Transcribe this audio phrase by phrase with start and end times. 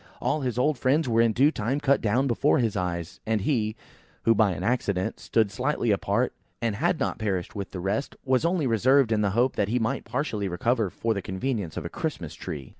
[0.19, 3.75] All his old friends were in due time cut down before his eyes; and he,
[4.23, 8.43] who by an accident stood slightly apart, and had not perished with the rest, was
[8.43, 11.89] only reserved in the hope that he might partially recover for the convenience of a
[11.89, 12.69] Christmas tree.